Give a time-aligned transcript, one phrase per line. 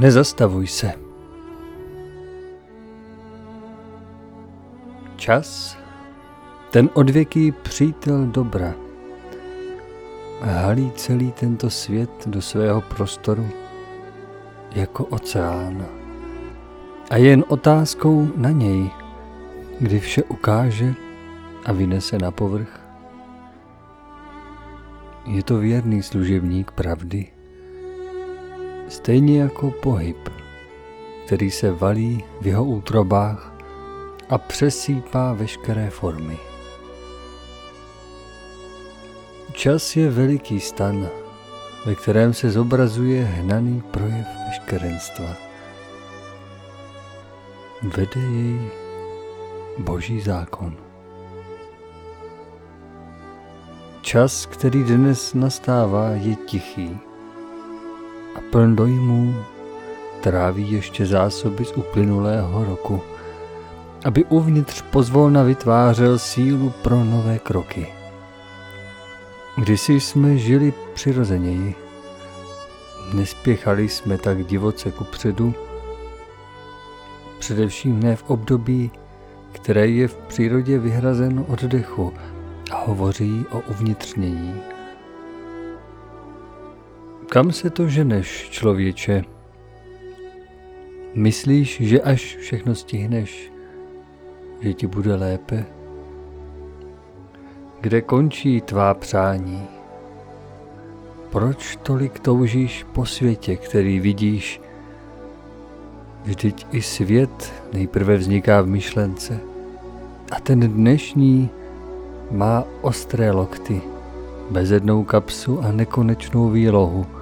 [0.00, 0.92] Nezastavuj se.
[5.16, 5.76] Čas,
[6.70, 8.74] ten odvěký přítel dobra,
[10.40, 13.48] halí celý tento svět do svého prostoru
[14.72, 15.86] jako oceán.
[17.10, 18.90] A je jen otázkou na něj,
[19.80, 20.94] kdy vše ukáže
[21.64, 22.80] a vynese na povrch.
[25.26, 27.39] Je to věrný služebník pravdy,
[28.90, 30.28] stejně jako pohyb,
[31.26, 33.52] který se valí v jeho útrobách
[34.28, 36.38] a přesýpá veškeré formy.
[39.52, 41.08] Čas je veliký stan,
[41.86, 45.36] ve kterém se zobrazuje hnaný projev veškerenstva.
[47.82, 48.70] Vede jej
[49.78, 50.76] boží zákon.
[54.02, 57.09] Čas, který dnes nastává, je tichý
[58.40, 59.34] a pln dojmů
[60.20, 63.02] tráví ještě zásoby z uplynulého roku,
[64.04, 67.86] aby uvnitř pozvolna vytvářel sílu pro nové kroky.
[69.56, 71.74] Kdysi jsme žili přirozeněji,
[73.14, 75.54] nespěchali jsme tak divoce kupředu,
[77.38, 78.90] především ne v období,
[79.52, 82.12] které je v přírodě vyhrazeno oddechu
[82.70, 84.69] a hovoří o uvnitřnění.
[87.30, 89.22] Kam se to ženeš, člověče?
[91.14, 93.52] Myslíš, že až všechno stihneš,
[94.60, 95.64] že ti bude lépe?
[97.80, 99.62] Kde končí tvá přání?
[101.30, 104.60] Proč tolik toužíš po světě, který vidíš?
[106.24, 109.40] Vždyť i svět nejprve vzniká v myšlence
[110.30, 111.50] a ten dnešní
[112.30, 113.82] má ostré lokty,
[114.50, 117.19] bezednou kapsu a nekonečnou výlohu.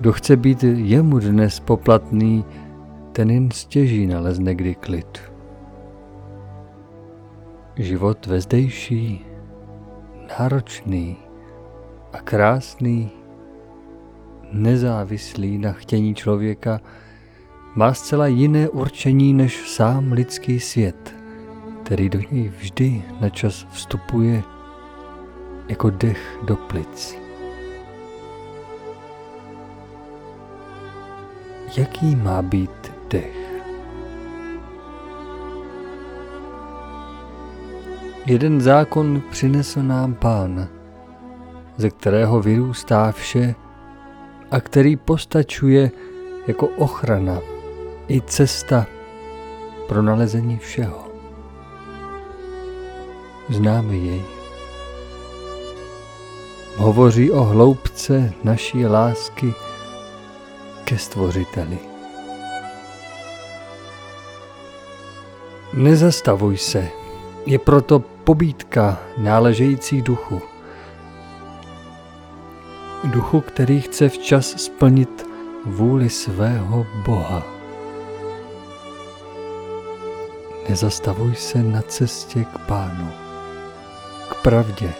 [0.00, 2.44] Kdo chce být jemu dnes poplatný,
[3.12, 5.18] ten jen stěží nalezne kdy klid.
[7.76, 9.26] Život vezdejší,
[10.38, 11.16] náročný
[12.12, 13.10] a krásný,
[14.52, 16.80] nezávislý na chtění člověka,
[17.74, 21.14] má zcela jiné určení než sám lidský svět–
[21.90, 24.42] který do něj vždy na čas vstupuje
[25.68, 27.19] jako dech do plic.
[31.76, 33.36] Jaký má být dech?
[38.26, 40.68] Jeden zákon přinesl nám pán,
[41.76, 43.54] ze kterého vyrůstá vše
[44.50, 45.90] a který postačuje
[46.46, 47.38] jako ochrana
[48.08, 48.86] i cesta
[49.88, 51.10] pro nalezení všeho
[53.48, 54.22] známe jej.
[56.76, 59.54] Hovoří o hloubce naší lásky
[60.90, 61.78] ke Stvořiteli.
[65.72, 66.88] Nezastavuj se,
[67.46, 70.42] je proto pobídka náležející duchu.
[73.04, 75.26] Duchu, který chce včas splnit
[75.64, 77.42] vůli svého Boha.
[80.68, 83.08] Nezastavuj se na cestě k Pánu
[84.42, 84.92] pravdě,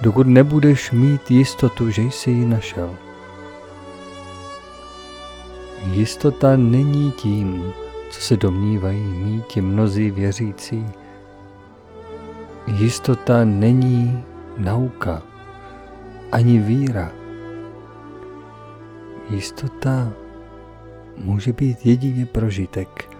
[0.00, 3.05] dokud nebudeš mít jistotu, že jsi ji našel.
[5.92, 7.72] Jistota není tím,
[8.10, 10.86] co se domnívají mít mnozí věřící.
[12.66, 14.24] Jistota není
[14.58, 15.22] nauka,
[16.32, 17.12] ani víra.
[19.30, 20.12] Jistota
[21.16, 23.16] může být jedině prožitek,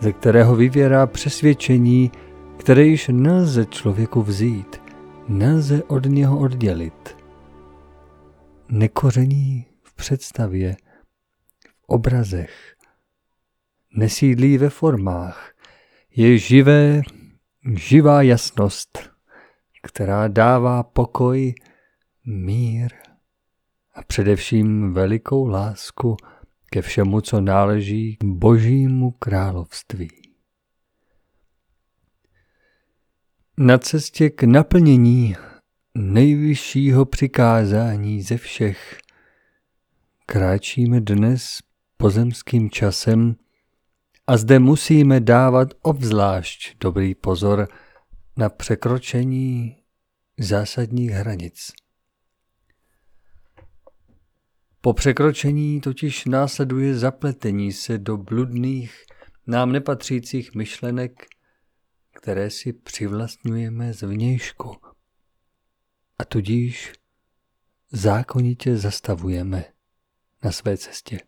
[0.00, 2.10] ze kterého vyvěrá přesvědčení,
[2.56, 4.82] které již nelze člověku vzít,
[5.28, 7.16] nelze od něho oddělit.
[8.68, 10.76] Nekoření v představě,
[11.86, 12.74] obrazech,
[13.96, 15.52] nesídlí ve formách,
[16.16, 17.02] je živé,
[17.76, 19.10] živá jasnost,
[19.82, 21.54] která dává pokoj,
[22.26, 22.92] mír
[23.94, 26.16] a především velikou lásku
[26.70, 30.10] ke všemu, co náleží k božímu království.
[33.58, 35.36] Na cestě k naplnění
[35.94, 38.98] nejvyššího přikázání ze všech
[40.26, 41.58] kráčíme dnes
[41.96, 43.36] pozemským časem
[44.26, 47.68] a zde musíme dávat obzvlášť dobrý pozor
[48.36, 49.76] na překročení
[50.38, 51.72] zásadních hranic.
[54.80, 59.04] Po překročení totiž následuje zapletení se do bludných,
[59.46, 61.26] nám nepatřících myšlenek
[62.16, 64.76] které si přivlastňujeme zvnějšku
[66.18, 66.92] a tudíž
[67.92, 69.64] zákonitě zastavujeme
[70.44, 71.20] na své cestě.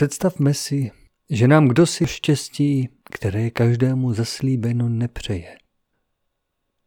[0.00, 0.90] Představme si,
[1.30, 5.58] že nám kdo si štěstí, které každému zaslíbeno nepřeje.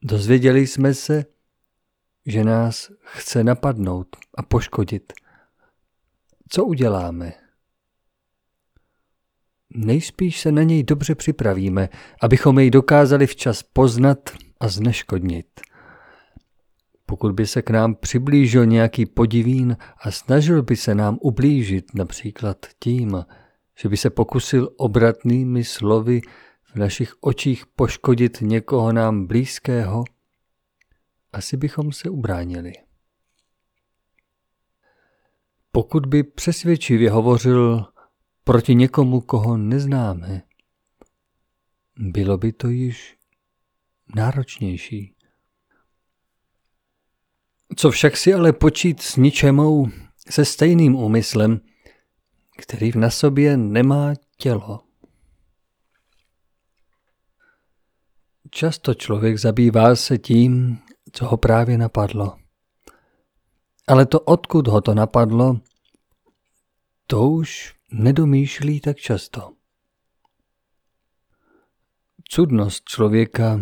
[0.04, 1.26] Dozvěděli jsme se,
[2.26, 4.08] že nás chce napadnout
[4.38, 5.14] a poškodit.
[6.50, 7.34] Co uděláme?
[9.70, 11.90] Nejspíš se na něj dobře připravíme,
[12.22, 14.30] abychom jej dokázali včas poznat
[14.60, 15.62] a zneškodnit.
[17.14, 22.58] Pokud by se k nám přiblížil nějaký podivín a snažil by se nám ublížit například
[22.80, 23.26] tím,
[23.80, 26.22] že by se pokusil obratnými slovy
[26.64, 30.04] v našich očích poškodit někoho nám blízkého,
[31.34, 32.74] asi bychom se ubránili.
[35.72, 37.86] Pokud by přesvědčivě hovořil
[38.44, 40.42] proti někomu, koho neznáme,
[41.98, 43.18] bylo by to již
[44.16, 45.13] náročnější.
[47.76, 49.88] Co však si ale počít s ničemou
[50.30, 51.62] se stejným úmyslem,
[52.58, 54.80] který na sobě nemá tělo.
[58.50, 60.80] Často člověk zabývá se tím,
[61.12, 62.38] co ho právě napadlo.
[63.88, 65.60] Ale to, odkud ho to napadlo,
[67.08, 69.54] to už nedomýšlí tak často.
[72.30, 73.60] Cudnost člověka,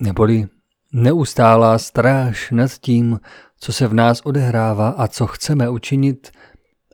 [0.00, 0.48] neboli
[0.92, 3.20] neustálá stráž nad tím,
[3.58, 6.30] co se v nás odehrává a co chceme učinit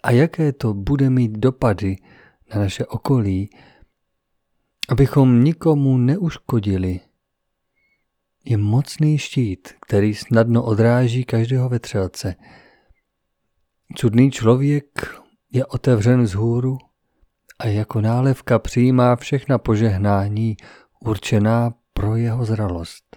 [0.03, 1.97] a jaké to bude mít dopady
[2.55, 3.51] na naše okolí,
[4.89, 7.01] abychom nikomu neuškodili,
[8.45, 12.35] je mocný štít, který snadno odráží každého vetřelce.
[13.97, 15.17] Cudný člověk
[15.53, 16.79] je otevřen z hůru
[17.59, 20.57] a jako nálevka přijímá všechna požehnání
[21.01, 23.12] určená pro jeho zralost.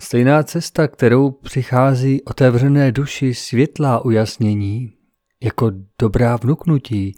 [0.00, 4.92] Stejná cesta, kterou přichází otevřené duši světlá ujasnění,
[5.42, 7.16] jako dobrá vnuknutí,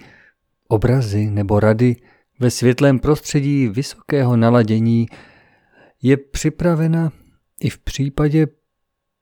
[0.69, 1.97] obrazy nebo rady
[2.38, 5.06] ve světlém prostředí vysokého naladění,
[6.03, 7.12] je připravena
[7.61, 8.47] i v případě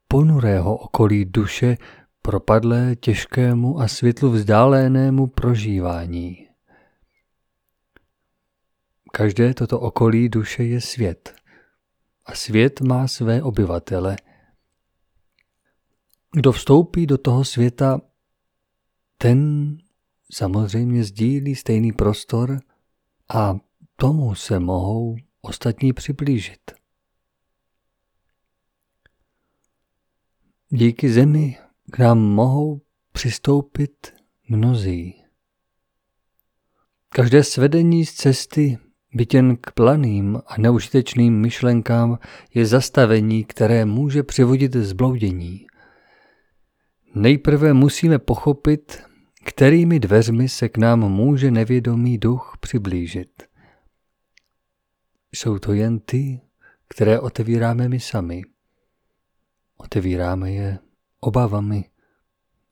[0.09, 1.77] ponurého okolí duše
[2.23, 6.49] propadlé těžkému a světlu vzdálenému prožívání.
[9.13, 11.38] Každé toto okolí duše je svět
[12.29, 14.17] a svět má své obyvatele.
[16.33, 18.01] Kdo vstoupí do toho světa,
[19.19, 19.79] ten
[20.33, 22.61] samozřejmě sdílí stejný prostor
[23.35, 23.57] a
[23.97, 26.71] tomu se mohou ostatní přiblížit.
[30.69, 31.59] Díky zemi
[31.93, 32.81] k nám mohou
[33.12, 34.14] přistoupit
[34.49, 35.25] mnozí.
[37.09, 38.79] Každé svedení z cesty
[39.19, 42.19] byť jen k planým a neužitečným myšlenkám
[42.55, 45.67] je zastavení, které může přivodit zbloudění.
[47.15, 49.03] Nejprve musíme pochopit,
[49.45, 53.43] kterými dveřmi se k nám může nevědomý duch přiblížit.
[55.33, 56.41] Jsou to jen ty,
[56.89, 58.43] které otevíráme my sami.
[59.77, 60.79] Otevíráme je
[61.21, 61.85] obavami,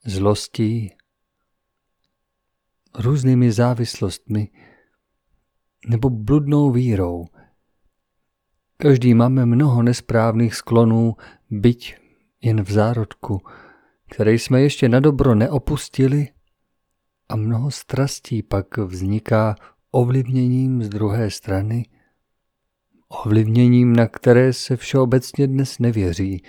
[0.05, 0.95] zlostí,
[2.99, 4.49] různými závislostmi,
[5.87, 7.25] nebo bludnou vírou.
[8.77, 11.17] Každý máme mnoho nesprávných sklonů,
[11.51, 11.97] byť
[12.43, 13.41] jen v zárodku,
[14.11, 16.29] které jsme ještě na dobro neopustili
[17.29, 19.55] a mnoho strastí pak vzniká
[19.91, 21.85] ovlivněním z druhé strany,
[23.09, 26.43] ovlivněním, na které se všeobecně dnes nevěří.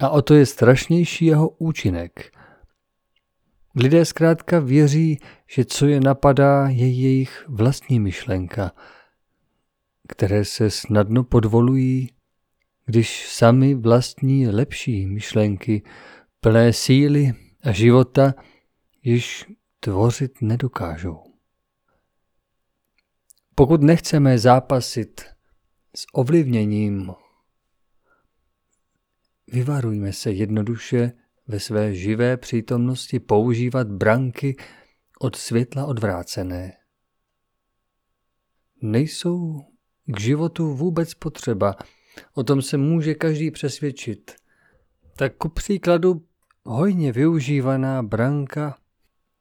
[0.00, 2.35] A o to je strašnější jeho účinek.
[3.76, 8.72] Lidé zkrátka věří, že co je napadá, je jejich vlastní myšlenka,
[10.08, 12.10] které se snadno podvolují,
[12.84, 15.82] když sami vlastní lepší myšlenky,
[16.40, 18.34] plné síly a života,
[19.02, 19.44] již
[19.80, 21.22] tvořit nedokážou.
[23.54, 25.20] Pokud nechceme zápasit
[25.96, 27.10] s ovlivněním,
[29.46, 31.12] vyvarujme se jednoduše
[31.48, 34.56] ve své živé přítomnosti používat branky
[35.20, 36.72] od světla odvrácené.
[38.82, 39.66] Nejsou
[40.06, 41.74] k životu vůbec potřeba,
[42.34, 44.34] o tom se může každý přesvědčit.
[45.16, 46.24] Tak ku příkladu
[46.64, 48.78] hojně využívaná branka,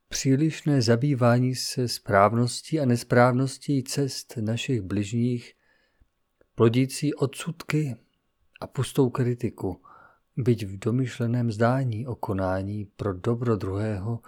[0.09, 5.53] přílišné zabývání se správností a nesprávností cest našich bližních,
[6.55, 7.95] plodící odsudky
[8.61, 9.81] a pustou kritiku–
[10.37, 14.19] byť v domyšleném zdání o konání pro dobro druhého,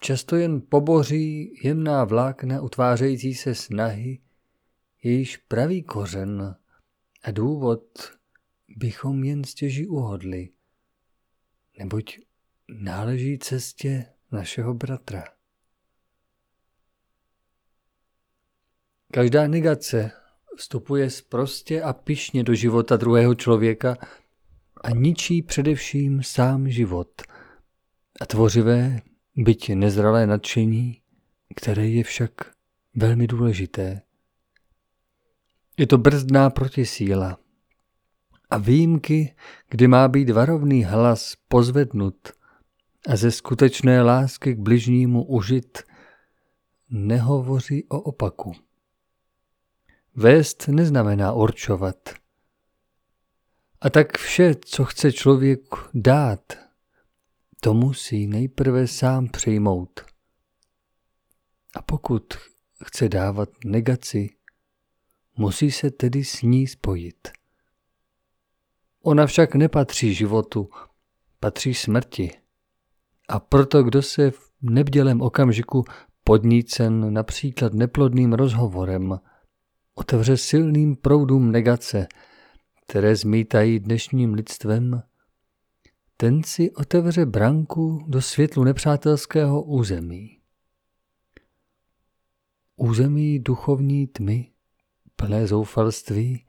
[0.00, 4.18] často jen poboří jemná vlákna utvářející se snahy,
[5.02, 6.56] jejíž pravý kořen
[7.22, 7.82] a důvod
[8.68, 10.48] bychom jen stěží uhodli,
[11.78, 12.18] neboť
[12.68, 15.24] náleží cestě našeho bratra.
[19.12, 20.10] Každá negace
[20.56, 23.96] vstupuje sprostě a pišně do života druhého člověka
[24.86, 27.22] a ničí především sám život
[28.20, 29.00] a tvořivé,
[29.36, 31.00] byť nezralé nadšení,
[31.56, 32.30] které je však
[32.94, 34.02] velmi důležité.
[35.78, 37.38] Je to brzdná protisíla
[38.50, 39.34] a výjimky,
[39.68, 42.28] kdy má být varovný hlas pozvednut
[43.08, 45.78] a ze skutečné lásky k bližnímu užit,
[46.90, 48.52] nehovoří o opaku.
[50.14, 51.96] Vést neznamená určovat.
[53.80, 55.60] A tak vše, co chce člověk
[55.94, 56.52] dát,
[57.60, 60.00] to musí nejprve sám přijmout.
[61.76, 62.34] A pokud
[62.84, 64.30] chce dávat negaci,
[65.36, 67.28] musí se tedy s ní spojit.
[69.02, 70.68] Ona však nepatří životu,
[71.40, 72.30] patří smrti.
[73.28, 75.84] A proto, kdo se v nebdělém okamžiku
[76.24, 79.20] podnícen například neplodným rozhovorem,
[79.94, 82.06] otevře silným proudům negace,
[82.88, 85.02] které zmítají dnešním lidstvem,
[86.16, 90.40] ten si otevře branku do světlu nepřátelského území.
[92.76, 94.52] Území duchovní tmy,
[95.16, 96.46] plné zoufalství,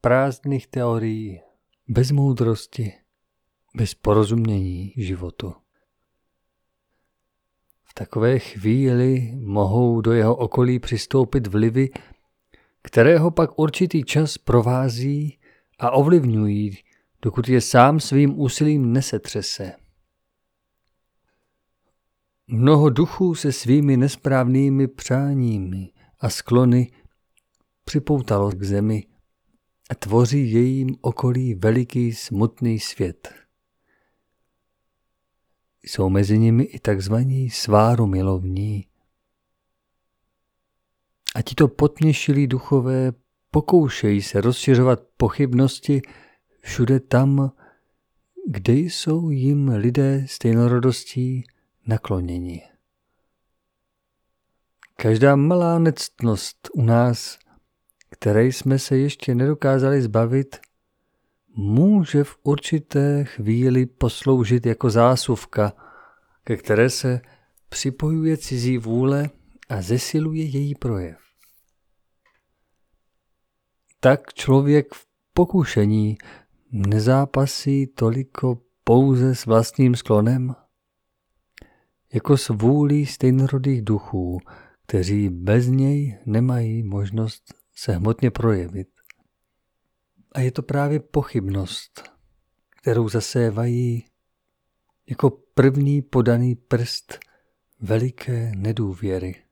[0.00, 1.40] prázdných teorií,
[1.88, 2.92] bez moudrosti,
[3.76, 5.54] bez porozumění životu.
[7.84, 11.90] V takové chvíli mohou do jeho okolí přistoupit vlivy,
[12.84, 15.38] které ho pak určitý čas provází
[15.78, 16.78] a ovlivňují,
[17.22, 19.72] dokud je sám svým úsilím nesetřese.
[22.46, 26.92] Mnoho duchů se svými nesprávnými přáními a sklony
[27.84, 29.06] připoutalo k zemi
[29.90, 33.34] a tvoří jejím okolí veliký smutný svět.
[35.82, 38.86] Jsou mezi nimi i takzvaní sváromilovní.
[41.34, 43.12] A tito potněšilí duchové
[43.50, 46.02] pokoušejí se rozšiřovat pochybnosti
[46.60, 47.52] všude tam,
[48.46, 51.44] kde jsou jim lidé stejnorodostí
[51.86, 52.62] nakloněni.
[54.96, 57.38] Každá malá nectnost u nás
[58.14, 60.56] které jsme se ještě nedokázali zbavit,
[61.56, 65.72] může v určité chvíli posloužit jako zásuvka,
[66.44, 67.20] ke které se
[67.68, 69.30] připojuje cizí vůle
[69.68, 71.23] a zesiluje její projev.
[74.04, 76.16] Tak člověk v pokušení
[76.70, 80.54] nezápasí toliko pouze s vlastním sklonem,
[82.14, 84.38] jako s vůlí stejnorodých duchů,
[84.86, 88.88] kteří bez něj nemají možnost se hmotně projevit.
[90.32, 92.10] A je to právě pochybnost,
[92.70, 94.04] kterou zasévají
[95.06, 97.18] jako první podaný prst
[97.80, 99.44] veliké nedůvěry.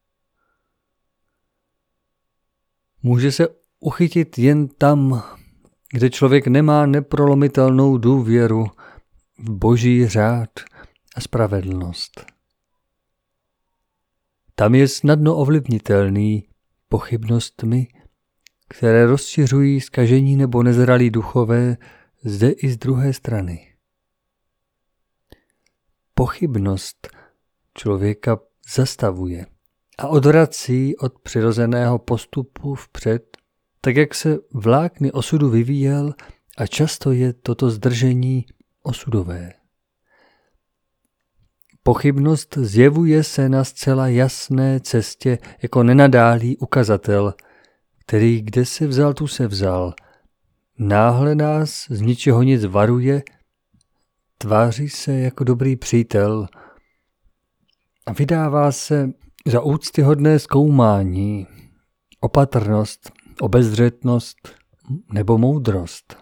[3.02, 5.22] Může se uchytit jen tam,
[5.92, 8.66] kde člověk nemá neprolomitelnou důvěru
[9.38, 10.50] v boží řád
[11.16, 12.26] a spravedlnost.
[14.54, 16.48] Tam je snadno ovlivnitelný
[16.88, 17.88] pochybnostmi
[18.76, 21.76] které rozšiřují skažení nebo nezralí duchové
[22.24, 23.74] zde i z druhé strany.
[26.14, 27.08] Pochybnost
[27.74, 28.38] člověka
[28.74, 29.46] zastavuje
[29.98, 33.36] a odvrací od přirozeného postupu vpřed,
[33.84, 36.14] tak jak se vlákny osudu vyvíjel
[36.58, 38.46] a často je toto zdržení
[38.82, 39.52] osudové.
[41.82, 47.34] Pochybnost zjevuje se na zcela jasné cestě jako nenadálý ukazatel–
[48.12, 49.94] který kde se vzal, tu se vzal.
[50.78, 53.22] Náhle nás z ničeho nic varuje,
[54.38, 56.48] tváří se jako dobrý přítel
[58.06, 59.10] a vydává se
[59.46, 61.46] za úctyhodné zkoumání,
[62.20, 64.48] opatrnost, obezřetnost
[65.12, 66.16] nebo moudrost.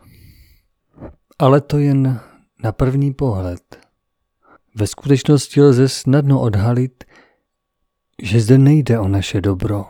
[1.39, 2.21] Ale to jen
[2.63, 3.87] na první pohled.
[4.75, 7.05] Ve skutečnosti lze snadno odhalit,
[8.23, 9.87] že zde nejde o naše dobro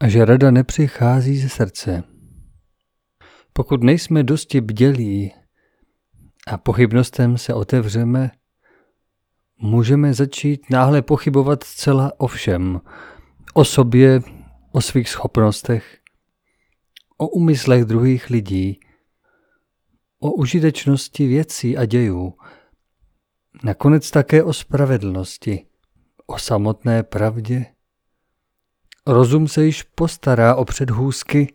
[0.00, 2.02] a že rada nepřichází ze srdce.
[3.52, 5.32] Pokud nejsme dosti bdělí
[6.46, 8.30] a pochybnostem se otevřeme,
[9.58, 12.80] můžeme začít náhle pochybovat zcela o všem.
[13.54, 14.20] O sobě,
[14.74, 15.98] o svých schopnostech,
[17.16, 18.80] o úmyslech druhých lidí,
[20.18, 22.34] o užitečnosti věcí a dějů,
[23.64, 25.66] nakonec také o spravedlnosti,
[26.26, 27.66] o samotné pravdě
[29.06, 31.54] Rozum se již postará o předhůzky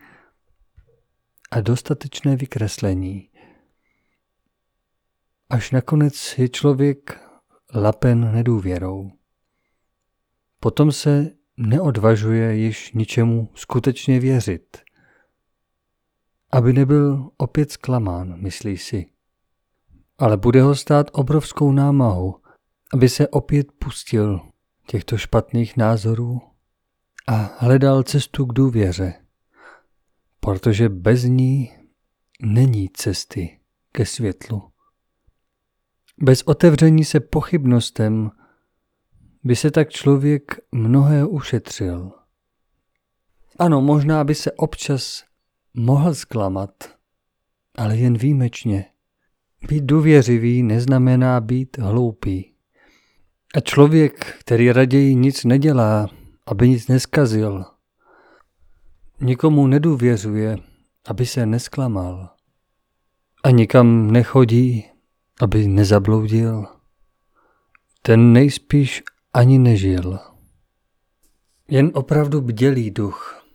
[1.52, 3.30] a dostatečné vykreslení.
[5.50, 7.22] Až nakonec je člověk
[7.76, 9.12] lapen nedůvěrou.
[10.60, 14.78] Potom se neodvažuje již ničemu skutečně věřit,
[16.52, 19.06] aby nebyl opět zklamán, myslí si.
[20.18, 22.36] Ale bude ho stát obrovskou námahu,
[22.94, 24.40] aby se opět pustil
[24.88, 26.42] těchto špatných názorů
[27.28, 29.14] a hledal cestu k důvěře,
[30.40, 31.72] protože bez ní
[32.42, 33.60] není cesty
[33.92, 34.72] ke světlu.
[36.22, 38.32] Bez otevření se pochybnostem
[39.44, 42.12] by se tak člověk mnohé ušetřil.
[43.60, 45.24] Ano, možná by se občas
[45.74, 46.72] mohl zklamat,
[47.78, 48.86] ale jen výjimečně.
[49.68, 52.54] Být důvěřivý neznamená být hloupý.
[53.56, 56.08] A člověk, který raději nic nedělá,
[56.48, 57.66] aby nic neskazil,
[59.22, 60.58] nikomu nedůvěřuje,
[61.08, 62.30] aby se nesklamal.
[63.44, 64.86] A nikam nechodí,
[65.42, 66.66] aby nezabloudil.
[68.02, 70.20] Ten nejspíš ani nežil.
[71.68, 73.46] Jen opravdu bdělý duch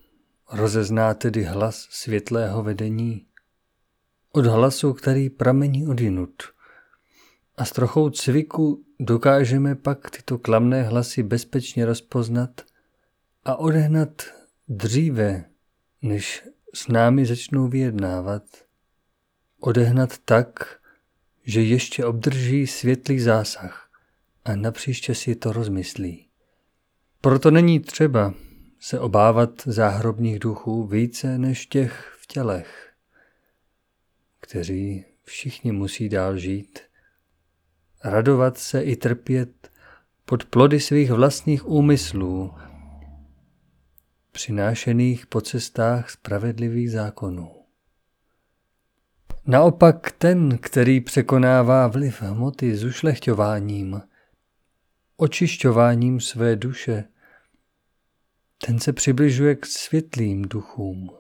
[0.53, 3.27] rozezná tedy hlas světlého vedení
[4.33, 6.43] od hlasu, který pramení odinut.
[7.57, 12.61] A s trochou cviku dokážeme pak tyto klamné hlasy bezpečně rozpoznat
[13.45, 14.23] a odehnat
[14.69, 15.45] dříve,
[16.03, 18.43] než s námi začnou vyjednávat.
[19.61, 20.81] Odehnat tak,
[21.45, 23.84] že ještě obdrží světlý zásah
[24.45, 26.29] a napříště si to rozmyslí.
[27.21, 28.35] Proto není třeba
[28.81, 32.93] se obávat záhrobních duchů více než těch v tělech,
[34.41, 36.79] kteří všichni musí dál žít,
[38.05, 39.71] radovat se i trpět
[40.25, 42.55] pod plody svých vlastních úmyslů,
[44.33, 47.51] přinášených po cestách spravedlivých zákonů.
[49.47, 54.03] Naopak ten, který překonává vliv hmoty zušlechťováním,
[55.17, 57.05] očišťováním své duše,
[58.67, 61.11] ten se přibližuje k světlým duchům.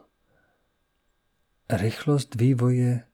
[1.70, 3.07] Rychlost vývoje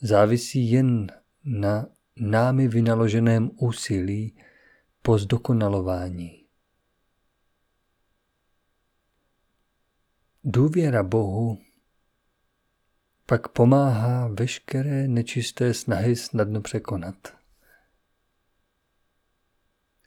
[0.00, 1.06] závisí jen
[1.44, 4.38] na námi vynaloženém úsilí
[5.02, 6.46] po zdokonalování.
[10.44, 11.58] Důvěra Bohu
[13.26, 17.35] pak pomáhá veškeré nečisté snahy snadno překonat.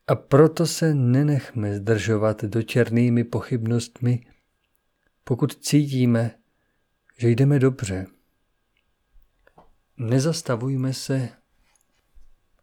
[0.10, 4.26] A proto se nenechme zdržovat dočernými pochybnostmi,
[5.24, 6.39] pokud cítíme,
[7.17, 8.08] že jdeme dobře.
[9.98, 11.30] Nezastavujme se,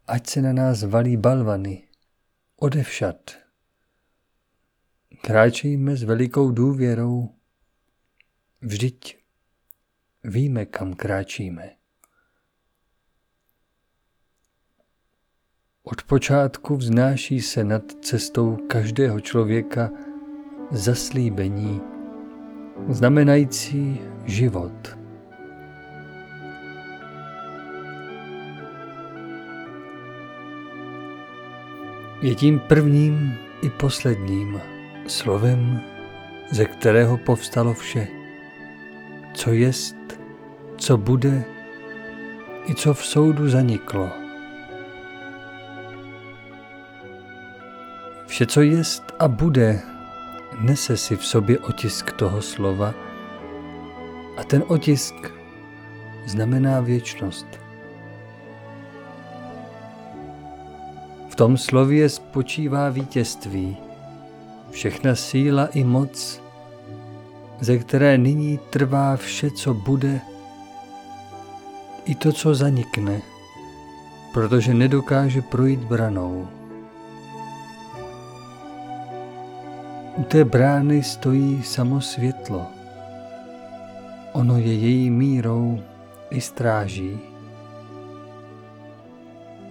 [0.07, 1.87] ať se na nás valí balvany,
[2.55, 3.31] odevšat.
[5.21, 7.35] Kráčejme s velikou důvěrou,
[8.61, 9.17] vždyť
[10.23, 11.76] víme, kam kráčíme.
[15.91, 19.89] Od počátku vznáší se nad cestou každého člověka
[20.71, 21.81] zaslíbení,
[22.89, 24.97] znamenající život.
[32.21, 34.61] Je tím prvním i posledním
[35.07, 35.81] slovem,
[36.51, 38.07] ze kterého povstalo vše,
[39.33, 40.19] co jest,
[40.77, 41.43] co bude
[42.69, 44.26] i co v soudu zaniklo.
[48.37, 49.81] Vše, co jest a bude,
[50.59, 52.93] nese si v sobě otisk toho slova
[54.37, 55.13] a ten otisk
[56.25, 57.45] znamená věčnost.
[61.29, 63.77] V tom slově spočívá vítězství,
[64.71, 66.41] všechna síla i moc,
[67.59, 70.21] ze které nyní trvá vše, co bude,
[72.05, 73.21] i to, co zanikne,
[74.33, 76.56] protože nedokáže projít branou.
[80.17, 82.65] U té brány stojí samo světlo.
[84.33, 85.79] Ono je její mírou
[86.29, 87.19] i stráží.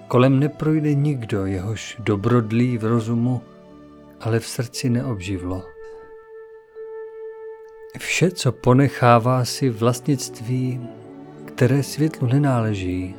[0.08, 3.42] Kolem neprojde nikdo, jehož dobrodlý v rozumu,
[4.20, 5.62] ale v srdci neobživlo.
[7.98, 10.88] Vše, co ponechává si vlastnictví,
[11.44, 13.14] které světlu nenáleží,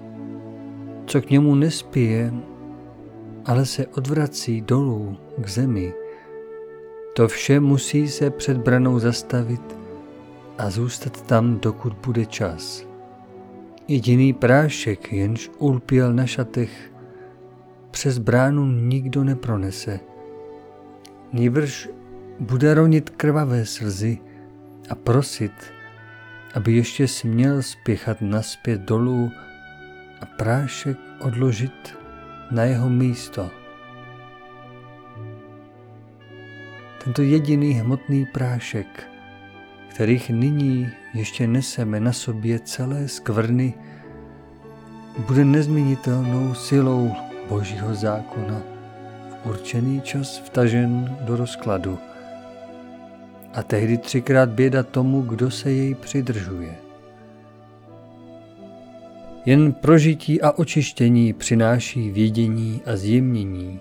[1.05, 2.33] co k němu nespěje,
[3.45, 5.93] ale se odvrací dolů k zemi,
[7.17, 9.75] to vše musí se před branou zastavit
[10.57, 12.85] a zůstat tam, dokud bude čas.
[13.87, 16.91] Jediný prášek, jenž ulpěl na šatech,
[17.91, 19.99] přes bránu nikdo nepronese.
[21.33, 21.89] Nýbrž
[22.39, 24.17] bude ronit krvavé slzy
[24.89, 25.73] a prosit,
[26.53, 29.31] aby ještě směl spěchat naspět dolů
[30.21, 31.97] a prášek odložit
[32.51, 33.49] na jeho místo.
[37.07, 39.07] Tento jediný hmotný prášek,
[39.89, 43.73] kterých nyní ještě neseme na sobě celé skvrny,
[45.27, 47.11] bude nezměnitelnou silou
[47.49, 48.61] Božího zákona
[49.29, 51.97] v určený čas vtažen do rozkladu.
[53.53, 56.75] A tehdy třikrát běda tomu, kdo se jej přidržuje.
[59.45, 63.79] Jen prožití a očištění přináší vědění a zjemnění,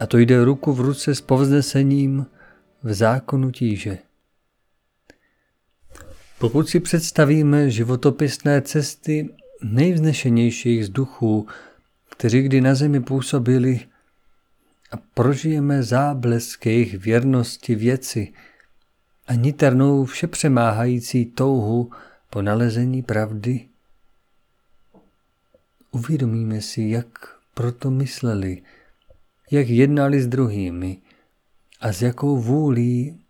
[0.00, 2.26] a to jde ruku v ruce s povznesením
[2.82, 3.98] v zákonu tíže.
[6.38, 11.46] Pokud si představíme životopisné cesty nejvznešenějších z duchů,
[12.10, 13.80] kteří kdy na zemi působili,
[14.92, 18.32] a prožijeme záblesk jejich věrnosti věci
[19.26, 21.90] a niternou všepřemáhající touhu
[22.30, 23.68] po nalezení pravdy,
[25.90, 27.06] uvědomíme si, jak
[27.54, 28.62] proto mysleli,
[29.50, 31.02] jak jednali s druhými
[31.80, 33.24] a s jakou vůlí,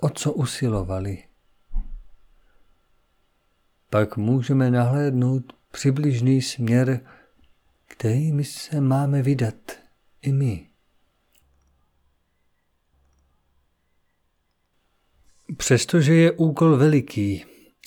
[0.00, 1.24] o co usilovali.
[3.90, 7.00] Pak můžeme nahlédnout přibližný směr,
[7.86, 9.72] kterými se máme vydat
[10.22, 10.68] i my.
[15.56, 17.44] Přestože je úkol veliký,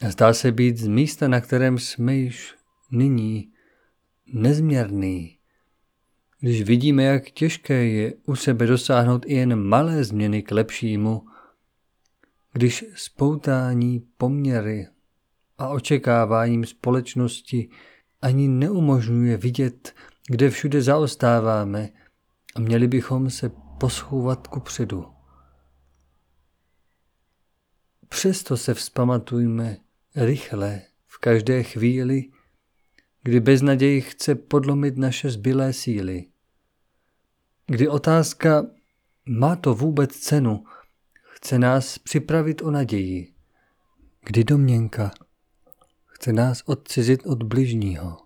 [0.07, 2.55] zdá se být z místa, na kterém jsme již
[2.91, 3.53] nyní,
[4.33, 5.40] nezměrný.
[6.43, 11.25] Když vidíme, jak těžké je u sebe dosáhnout i jen malé změny k lepšímu,
[12.53, 14.87] když spoutání poměry
[15.57, 17.69] a očekáváním společnosti
[18.21, 19.93] ani neumožňuje vidět,
[20.27, 21.89] kde všude zaostáváme
[22.55, 25.05] a měli bychom se poschouvat ku předu.
[28.09, 29.77] Přesto se vzpamatujme
[30.15, 32.29] rychle v každé chvíli,
[33.23, 36.30] kdy beznaděj chce podlomit naše zbylé síly.
[37.71, 38.65] Kdy otázka,
[39.25, 40.63] má to vůbec cenu,
[41.23, 43.33] chce nás připravit o naději.
[44.25, 45.11] Kdy domněnka
[46.05, 48.17] chce nás odcizit od bližního.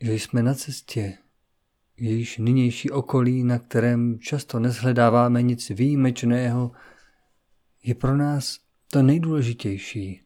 [0.00, 1.18] Že jsme na cestě,
[1.96, 6.72] jejíž nynější okolí, na kterém často nezhledáváme nic výjimečného,
[7.84, 8.58] je pro nás
[8.90, 10.22] to nejdůležitější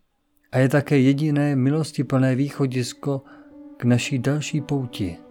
[0.53, 3.23] a je také jediné milostiplné východisko
[3.77, 5.30] k naší další pouti.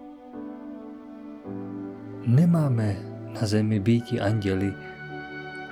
[2.29, 2.95] Nemáme
[3.33, 4.73] na zemi býti anděli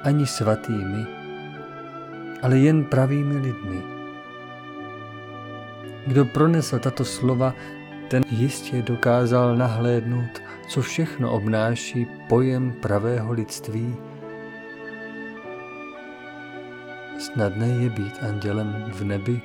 [0.03, 1.05] ani svatými,
[2.41, 3.81] ale jen pravými lidmi.
[6.07, 7.53] Kdo pronesl tato slova,
[8.09, 13.95] ten jistě dokázal nahlédnout, co všechno obnáší pojem pravého lidství
[17.19, 19.41] Snadné je být andělem v nebi,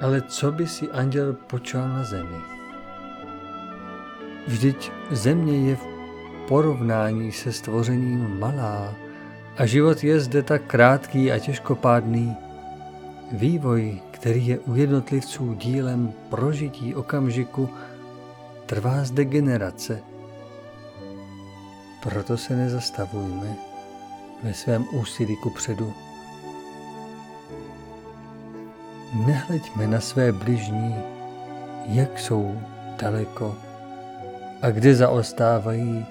[0.00, 2.53] ale co by si anděl počal na zemi?
[4.46, 5.86] Vždyť země je v
[6.48, 8.94] porovnání se stvořením malá
[9.56, 12.36] a život je zde tak krátký a těžkopádný.
[13.32, 17.68] Vývoj, který je u jednotlivců dílem prožití okamžiku,
[18.66, 20.00] trvá zde generace.
[22.02, 23.56] Proto se nezastavujme
[24.42, 25.92] ve svém úsilí ku předu.
[29.26, 30.94] Nehleďme na své bližní,
[31.86, 32.60] jak jsou
[33.02, 33.56] daleko
[34.64, 36.06] a kde zaostávají.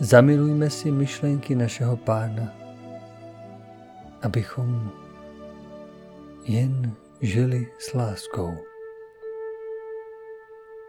[0.00, 2.52] Zamilujme si myšlenky našeho pána,
[4.22, 4.90] abychom
[6.44, 8.52] jen žili s láskou.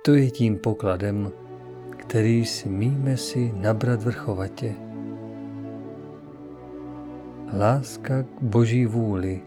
[0.02, 1.32] To je tím pokladem,
[1.98, 4.76] který smíme si nabrat vrchovatě.
[7.58, 9.42] Láska k Boží vůli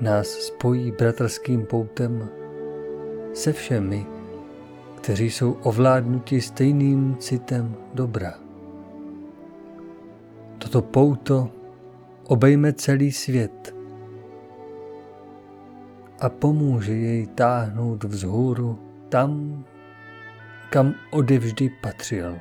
[0.00, 2.28] nás spojí bratrským poutem
[3.34, 4.11] se všemi,
[5.02, 8.34] kteří jsou ovládnuti stejným citem dobra.
[10.58, 11.50] Toto pouto
[12.24, 13.74] obejme celý svět
[16.20, 19.64] a pomůže jej táhnout vzhůru tam,
[20.70, 22.38] kam odevždy patřil.